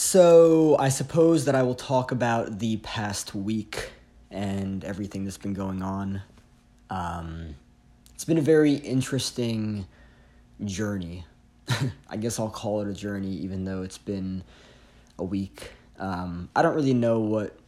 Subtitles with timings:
[0.00, 3.90] So, I suppose that I will talk about the past week
[4.30, 6.22] and everything that's been going on.
[6.88, 7.56] Um,
[8.14, 9.88] it's been a very interesting
[10.64, 11.24] journey.
[12.08, 14.44] I guess I'll call it a journey, even though it's been
[15.18, 15.72] a week.
[15.98, 17.58] Um, I don't really know what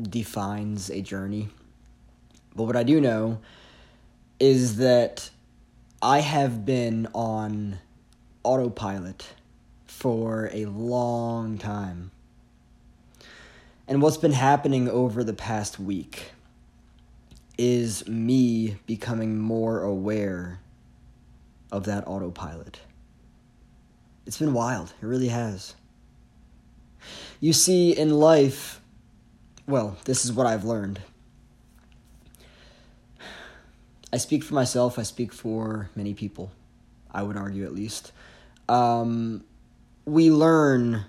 [0.00, 1.48] defines a journey,
[2.54, 3.40] but what I do know
[4.38, 5.28] is that
[6.00, 7.80] I have been on
[8.44, 9.26] autopilot
[9.90, 12.10] for a long time.
[13.86, 16.30] And what's been happening over the past week
[17.58, 20.60] is me becoming more aware
[21.70, 22.80] of that autopilot.
[24.24, 25.74] It's been wild, it really has.
[27.40, 28.80] You see, in life,
[29.66, 31.00] well, this is what I've learned.
[34.12, 36.52] I speak for myself, I speak for many people,
[37.10, 38.12] I would argue at least.
[38.68, 39.44] Um,
[40.04, 41.04] we learn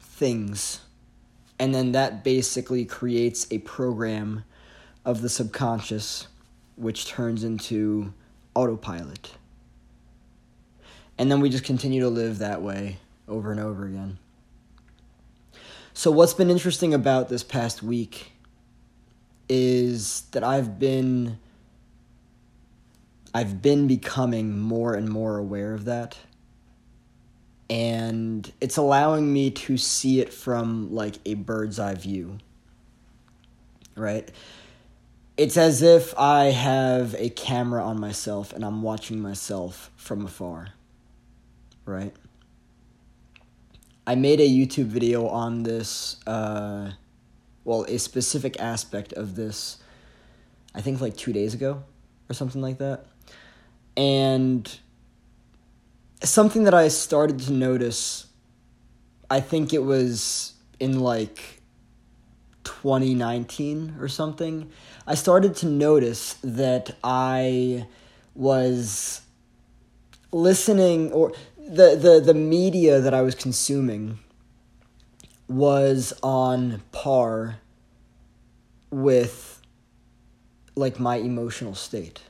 [0.00, 0.80] things,
[1.58, 4.44] and then that basically creates a program
[5.04, 6.28] of the subconscious,
[6.76, 8.12] which turns into
[8.54, 9.32] autopilot.
[11.18, 12.98] And then we just continue to live that way
[13.28, 14.18] over and over again.
[15.94, 18.32] So, what's been interesting about this past week
[19.48, 21.38] is that I've been
[23.34, 26.16] I've been becoming more and more aware of that
[27.72, 32.36] and it's allowing me to see it from like a bird's eye view
[33.94, 34.30] right?
[35.36, 40.68] It's as if i have a camera on myself and i'm watching myself from afar
[41.86, 42.14] right?
[44.06, 46.92] I made a youtube video on this uh
[47.64, 49.78] well a specific aspect of this
[50.74, 51.82] i think like 2 days ago
[52.28, 53.06] or something like that.
[53.96, 54.78] And
[56.24, 58.26] something that I started to notice,
[59.30, 61.62] I think it was in like
[62.64, 64.70] 2019 or something,
[65.06, 67.86] I started to notice that I
[68.34, 69.22] was
[70.30, 74.18] listening or the, the, the media that I was consuming
[75.48, 77.58] was on par
[78.90, 79.60] with
[80.74, 82.22] like my emotional state.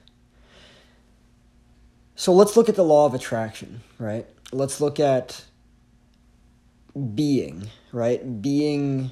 [2.23, 4.25] So let's look at the law of attraction, right?
[4.53, 5.45] Let's look at
[7.17, 8.41] being, right?
[8.41, 9.11] Being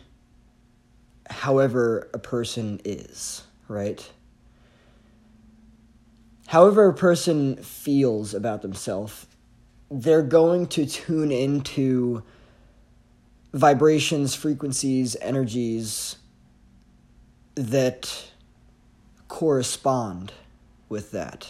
[1.28, 4.09] however a person is, right?
[6.47, 9.26] However a person feels about themselves,
[9.91, 12.22] they're going to tune into
[13.53, 16.15] vibrations, frequencies, energies
[17.56, 18.31] that
[19.26, 20.32] correspond
[20.88, 21.49] with that.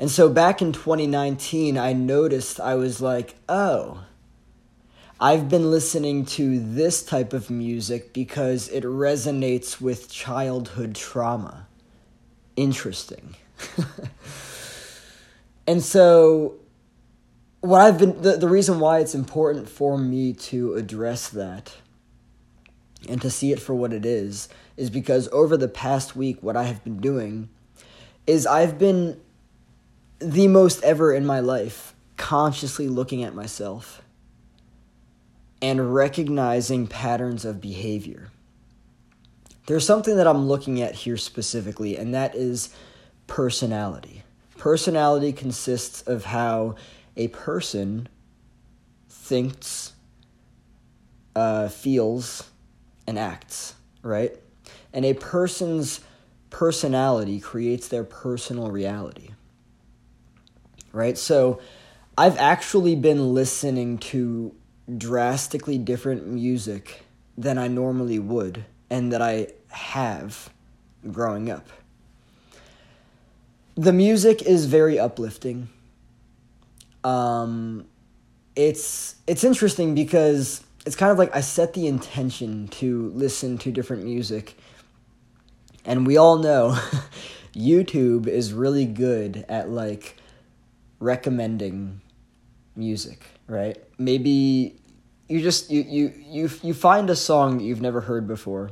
[0.00, 4.02] And so back in 2019, I noticed I was like, oh,
[5.20, 11.68] I've been listening to this type of music because it resonates with childhood trauma.
[12.56, 13.36] Interesting.
[15.66, 16.54] and so
[17.60, 21.74] what I've been the, the reason why it's important for me to address that
[23.06, 26.56] and to see it for what it is is because over the past week what
[26.56, 27.50] I have been doing
[28.26, 29.20] is I've been
[30.20, 34.02] the most ever in my life consciously looking at myself
[35.62, 38.30] and recognizing patterns of behavior.
[39.66, 42.74] There's something that I'm looking at here specifically, and that is
[43.26, 44.22] personality.
[44.58, 46.74] Personality consists of how
[47.16, 48.08] a person
[49.08, 49.92] thinks,
[51.34, 52.50] uh, feels,
[53.06, 54.36] and acts, right?
[54.92, 56.00] And a person's
[56.50, 59.30] personality creates their personal reality
[60.92, 61.16] right?
[61.16, 61.60] So
[62.16, 64.54] I've actually been listening to
[64.96, 67.04] drastically different music
[67.36, 70.50] than I normally would and that I have
[71.10, 71.68] growing up.
[73.76, 75.68] The music is very uplifting.
[77.04, 77.86] Um,
[78.56, 83.70] it's it's interesting because it's kind of like I set the intention to listen to
[83.70, 84.56] different music.
[85.84, 86.78] And we all know
[87.54, 90.16] YouTube is really good at like
[91.00, 92.00] recommending
[92.76, 93.76] music, right?
[93.98, 94.76] Maybe
[95.28, 98.70] you just you you you you find a song that you've never heard before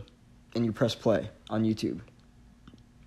[0.54, 2.00] and you press play on YouTube.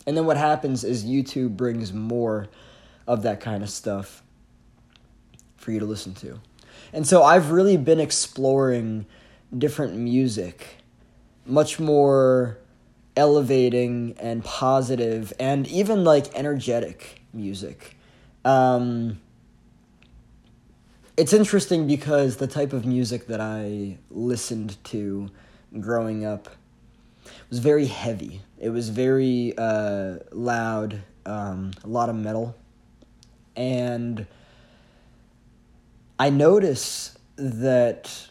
[0.06, 2.48] And then what happens is YouTube brings more
[3.08, 4.24] of that kind of stuff
[5.58, 6.40] for you to listen to.
[6.92, 9.06] And so I've really been exploring
[9.56, 10.78] different music,
[11.46, 12.58] much more
[13.16, 17.98] elevating and positive and even like energetic music
[18.46, 19.20] um,
[21.18, 25.30] it's interesting because the type of music that I listened to
[25.80, 26.50] growing up
[27.50, 28.42] was very heavy.
[28.60, 32.56] It was very uh, loud, um, a lot of metal.
[33.56, 34.26] And
[36.18, 38.30] I notice that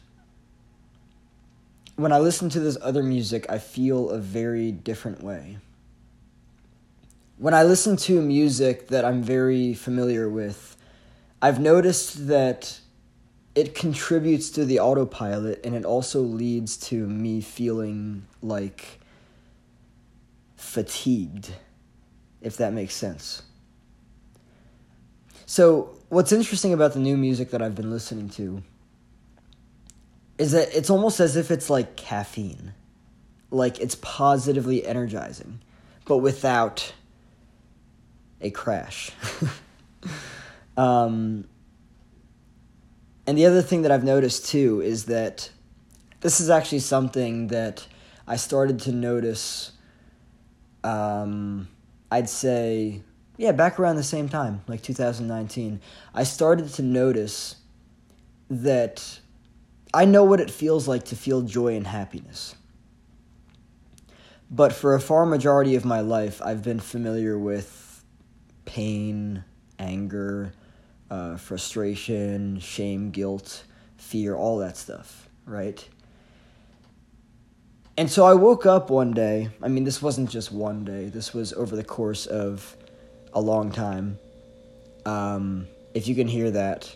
[1.97, 5.59] when I listen to this other music, I feel a very different way.
[7.41, 10.77] When I listen to music that I'm very familiar with,
[11.41, 12.79] I've noticed that
[13.55, 19.01] it contributes to the autopilot and it also leads to me feeling like
[20.57, 21.55] fatigued,
[22.43, 23.41] if that makes sense.
[25.47, 28.63] So, what's interesting about the new music that I've been listening to
[30.37, 32.75] is that it's almost as if it's like caffeine.
[33.51, 35.61] Like it's positively energizing,
[36.05, 36.93] but without
[38.41, 39.11] a crash.
[40.77, 41.45] um,
[43.27, 45.51] and the other thing that I've noticed too is that
[46.21, 47.87] this is actually something that
[48.27, 49.73] I started to notice,
[50.85, 51.69] um,
[52.11, 53.03] I'd say,
[53.37, 55.81] yeah, back around the same time, like 2019.
[56.15, 57.57] I started to notice
[58.51, 59.21] that
[59.95, 62.55] I know what it feels like to feel joy and happiness.
[64.51, 67.80] But for a far majority of my life, I've been familiar with
[68.65, 69.45] pain,
[69.79, 70.53] anger,
[71.11, 73.65] uh, frustration, shame, guilt,
[73.97, 75.87] fear, all that stuff, right?
[77.97, 79.51] And so I woke up one day.
[79.63, 82.77] I mean, this wasn't just one day, this was over the course of
[83.33, 84.19] a long time.
[85.05, 86.95] Um, if you can hear that,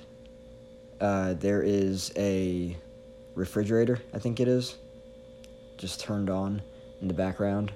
[1.00, 2.76] uh, there is a
[3.34, 4.76] refrigerator, I think it is,
[5.76, 6.62] just turned on
[7.00, 7.72] in the background.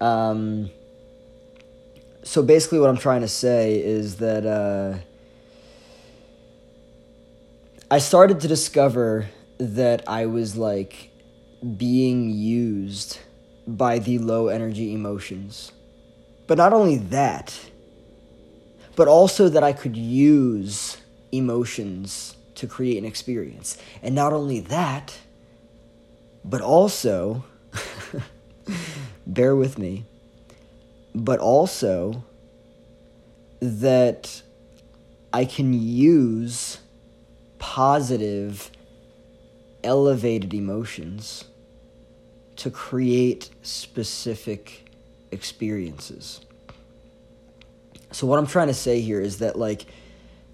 [0.00, 0.70] Um,
[2.22, 4.98] so basically, what I'm trying to say is that uh,
[7.90, 9.28] I started to discover
[9.58, 11.10] that I was like
[11.76, 13.18] being used
[13.66, 15.72] by the low energy emotions.
[16.46, 17.58] But not only that,
[18.96, 20.96] but also that I could use
[21.32, 23.78] emotions to create an experience.
[24.02, 25.16] And not only that,
[26.44, 27.44] but also,
[29.26, 30.04] bear with me,
[31.14, 32.24] but also
[33.60, 34.42] that
[35.32, 36.78] I can use
[37.58, 38.70] positive,
[39.82, 41.44] elevated emotions
[42.56, 44.90] to create specific
[45.30, 46.40] experiences.
[48.10, 49.86] So, what I'm trying to say here is that, like,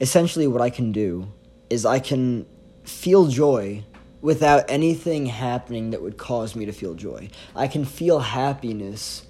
[0.01, 1.29] essentially, what I can do
[1.71, 2.47] is I can
[2.83, 3.85] feel joy
[4.21, 7.29] without anything happening that would cause me to feel joy.
[7.55, 9.23] I can feel happiness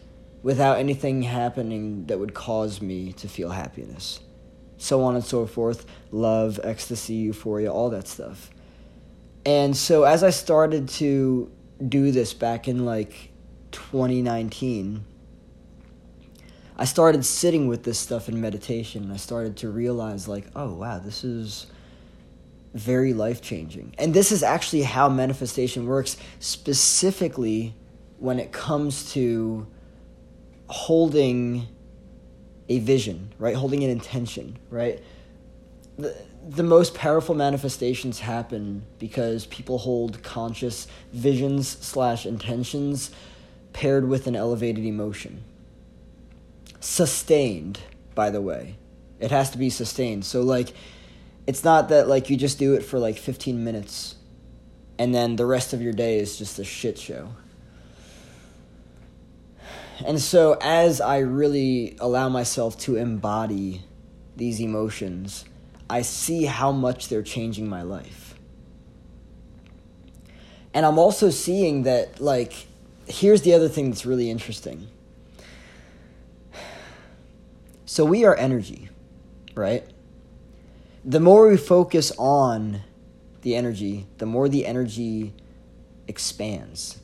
[0.44, 4.20] without anything happening that would cause me to feel happiness.
[4.76, 5.87] So on and so forth.
[6.11, 8.50] Love, ecstasy, euphoria, all that stuff.
[9.46, 11.50] And so as I started to
[11.88, 13.31] do this back in like
[13.73, 15.06] 2019,
[16.76, 19.05] I started sitting with this stuff in meditation.
[19.05, 21.69] And I started to realize, like, oh, wow, this is
[22.75, 23.94] very life changing.
[23.96, 27.75] And this is actually how manifestation works, specifically
[28.19, 29.67] when it comes to
[30.69, 31.69] holding
[32.69, 33.55] a vision, right?
[33.55, 35.03] Holding an intention, right?
[35.99, 36.17] The,
[36.49, 43.11] the most powerful manifestations happen because people hold conscious visions slash intentions
[43.73, 45.44] paired with an elevated emotion.
[46.81, 47.81] Sustained,
[48.15, 48.77] by the way.
[49.21, 50.25] It has to be sustained.
[50.25, 50.73] So, like,
[51.47, 54.17] it's not that like you just do it for like 15 minutes
[54.99, 57.31] and then the rest of your day is just a shit show.
[60.05, 63.82] And so as I really allow myself to embody
[64.36, 65.44] these emotions,
[65.91, 68.34] I see how much they're changing my life.
[70.72, 72.67] And I'm also seeing that like
[73.06, 74.89] here's the other thing that's really interesting.
[77.84, 78.89] So we are energy,
[79.55, 79.86] right?
[81.05, 82.81] the more we focus on
[83.43, 85.34] the energy, the more the energy
[86.08, 86.98] expands,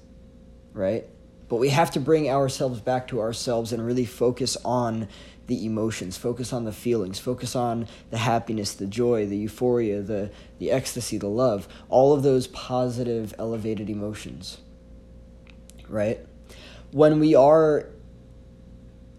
[0.73, 1.07] right?
[1.51, 5.09] But we have to bring ourselves back to ourselves and really focus on
[5.49, 10.31] the emotions, focus on the feelings, focus on the happiness, the joy, the euphoria, the,
[10.61, 14.59] the ecstasy, the love, all of those positive, elevated emotions,
[15.89, 16.25] right?
[16.93, 17.87] When we are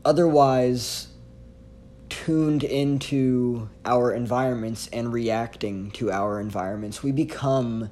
[0.05, 1.09] otherwise
[2.07, 7.91] tuned into our environments and reacting to our environments, we become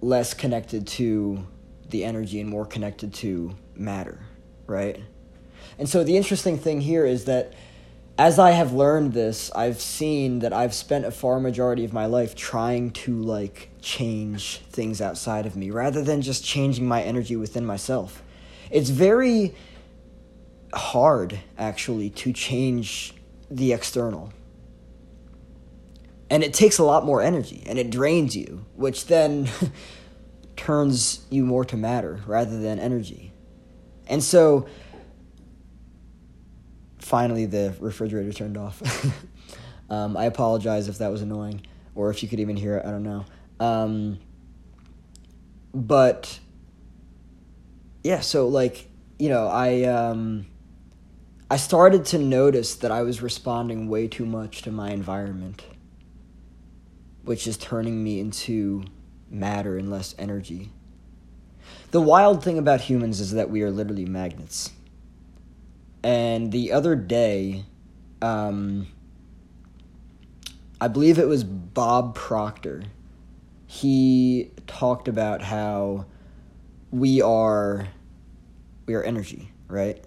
[0.00, 1.46] less connected to
[1.94, 4.18] the energy and more connected to matter,
[4.66, 5.00] right?
[5.78, 7.52] And so the interesting thing here is that
[8.18, 12.06] as I have learned this, I've seen that I've spent a far majority of my
[12.06, 17.36] life trying to like change things outside of me rather than just changing my energy
[17.36, 18.24] within myself.
[18.72, 19.54] It's very
[20.74, 23.14] hard actually to change
[23.48, 24.32] the external.
[26.28, 29.48] And it takes a lot more energy and it drains you, which then
[30.56, 33.32] turns you more to matter rather than energy.
[34.06, 34.66] And so
[36.98, 38.82] finally the refrigerator turned off.
[39.90, 41.62] um, I apologize if that was annoying
[41.94, 42.86] or if you could even hear it.
[42.86, 43.24] I don't know.
[43.60, 44.18] Um,
[45.74, 46.38] but
[48.02, 50.46] yeah, so like you know, I um,
[51.50, 55.64] I started to notice that I was responding way too much to my environment,
[57.22, 58.84] which is turning me into
[59.34, 60.70] matter and less energy.
[61.90, 64.72] The wild thing about humans is that we are literally magnets.
[66.02, 67.64] And the other day,
[68.20, 68.88] um,
[70.80, 72.82] I believe it was Bob Proctor.
[73.66, 76.06] He talked about how
[76.90, 77.88] we are
[78.86, 80.04] we are energy, right?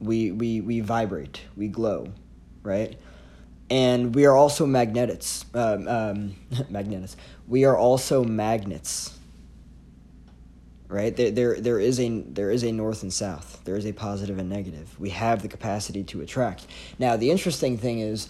[0.00, 2.12] We we we vibrate, we glow,
[2.62, 2.98] right?
[3.70, 5.44] And we are also magnets.
[5.54, 6.36] Um, um.
[7.48, 9.18] We are also magnets
[10.90, 11.16] right?
[11.16, 13.60] There, there, there is a there is a north and south.
[13.64, 14.98] There is a positive and negative.
[14.98, 16.66] We have the capacity to attract.
[16.98, 18.28] Now, the interesting thing is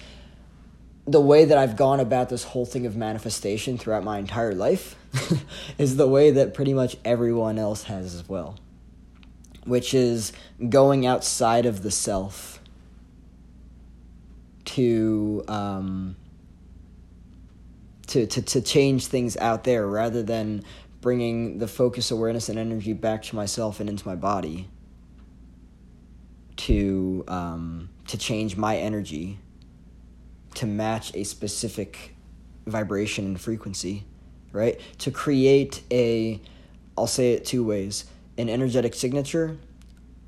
[1.06, 4.94] the way that I've gone about this whole thing of manifestation throughout my entire life
[5.78, 8.58] is the way that pretty much everyone else has as well,
[9.64, 10.32] which is
[10.68, 12.59] going outside of the self
[14.74, 16.16] to um,
[18.08, 20.62] to, to to change things out there rather than
[21.00, 24.68] bringing the focus, awareness, and energy back to myself and into my body
[26.56, 29.38] to um, to change my energy
[30.54, 32.14] to match a specific
[32.66, 34.04] vibration and frequency,
[34.52, 34.80] right?
[34.98, 36.40] To create a,
[36.98, 38.04] I'll say it two ways:
[38.38, 39.58] an energetic signature,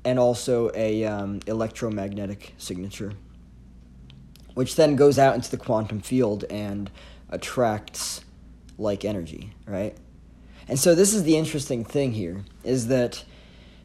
[0.03, 3.13] and also a um, electromagnetic signature,
[4.53, 6.89] which then goes out into the quantum field and
[7.29, 8.21] attracts
[8.77, 9.95] like energy, right?
[10.67, 13.23] And so this is the interesting thing here is that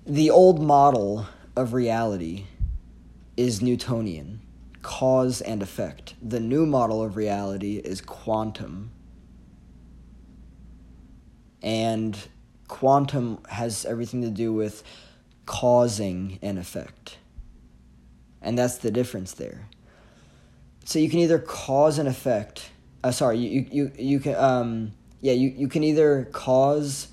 [0.06, 2.44] the old model of reality
[3.36, 4.40] is Newtonian,
[4.82, 6.14] cause and effect.
[6.22, 8.90] The new model of reality is quantum.
[11.62, 12.16] And
[12.68, 14.82] quantum has everything to do with
[15.46, 17.18] causing an effect.
[18.40, 19.66] And that's the difference there.
[20.88, 22.70] So you can either cause an effect.
[23.04, 27.08] Uh, sorry, you, you, you, can um, yeah, you, you can either cause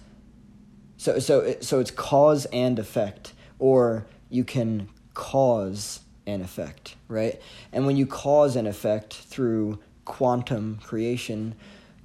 [0.95, 7.41] so so so it's cause and effect or you can cause an effect, right?
[7.73, 11.53] And when you cause an effect through quantum creation,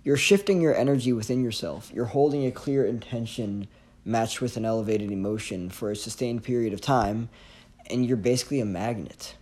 [0.03, 1.93] you're shifting your energy within yourself.
[1.95, 3.69] You're holding a clear intention
[4.05, 7.29] matched with an elevated emotion for a sustained period of time,
[7.89, 9.37] and you're basically a magnet.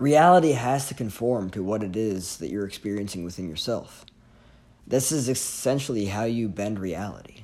[0.00, 4.06] Reality has to conform to what it is that you're experiencing within yourself.
[4.86, 7.42] This is essentially how you bend reality.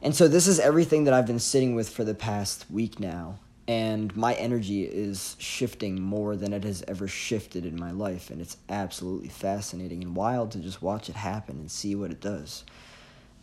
[0.00, 3.38] And so, this is everything that I've been sitting with for the past week now.
[3.68, 8.30] And my energy is shifting more than it has ever shifted in my life.
[8.30, 12.22] And it's absolutely fascinating and wild to just watch it happen and see what it
[12.22, 12.64] does.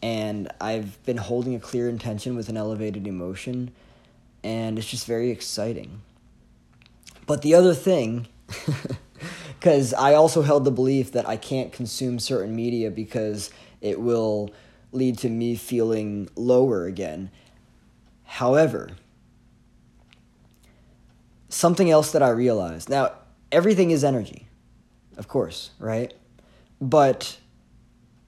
[0.01, 3.70] And I've been holding a clear intention with an elevated emotion.
[4.44, 6.01] And it's just very exciting.
[7.30, 8.28] But the other thing
[9.60, 14.50] because I also held the belief that I can't consume certain media because it will
[14.92, 17.30] lead to me feeling lower again.
[18.24, 18.94] However,
[21.50, 23.12] something else that I realized now,
[23.52, 24.48] everything is energy,
[25.16, 26.12] of course, right?
[26.82, 27.38] But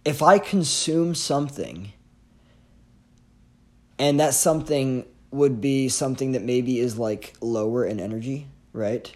[0.06, 1.92] if I consume something,
[3.98, 9.14] and that something would be something that maybe is like lower in energy, right?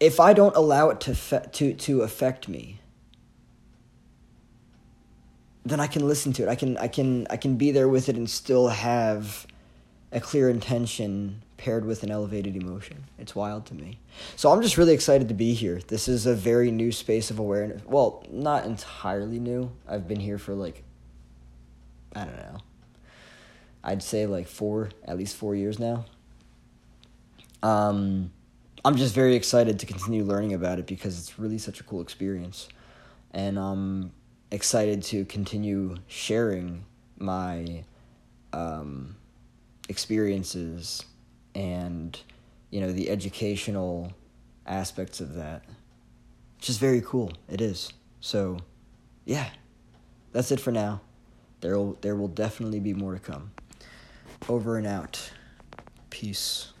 [0.00, 2.80] if I don't allow it to fe- to to affect me,
[5.64, 6.48] then I can listen to it.
[6.48, 9.46] I can I can I can be there with it and still have
[10.12, 13.04] a clear intention paired with an elevated emotion.
[13.18, 13.98] It's wild to me.
[14.36, 15.80] So I'm just really excited to be here.
[15.88, 17.82] This is a very new space of awareness.
[17.84, 19.72] Well, not entirely new.
[19.88, 20.84] I've been here for like
[22.14, 22.58] I don't know.
[23.82, 26.04] I'd say like 4 at least 4 years now.
[27.62, 28.30] Um
[28.88, 32.00] I'm just very excited to continue learning about it because it's really such a cool
[32.00, 32.70] experience.
[33.32, 34.12] And I'm
[34.50, 36.86] excited to continue sharing
[37.18, 37.84] my
[38.54, 39.14] um,
[39.90, 41.04] experiences
[41.54, 42.18] and,
[42.70, 44.10] you know, the educational
[44.64, 45.64] aspects of that.
[46.66, 47.32] Is very cool.
[47.46, 47.92] It is.
[48.20, 48.56] So,
[49.26, 49.50] yeah.
[50.32, 51.02] That's it for now.
[51.60, 53.50] There will there will definitely be more to come.
[54.48, 55.30] Over and out.
[56.08, 56.72] Peace.